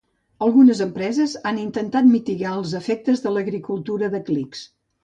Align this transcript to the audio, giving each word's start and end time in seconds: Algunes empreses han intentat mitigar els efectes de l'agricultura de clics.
Algunes 0.45 0.79
empreses 0.85 1.35
han 1.51 1.61
intentat 1.65 2.09
mitigar 2.15 2.57
els 2.61 2.75
efectes 2.83 3.25
de 3.29 3.37
l'agricultura 3.39 4.13
de 4.17 4.27
clics. 4.33 4.69